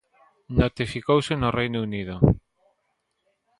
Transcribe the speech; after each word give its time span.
Notificouse 0.59 1.33
no 1.41 1.49
Reino 1.59 1.79
Unido. 1.87 2.15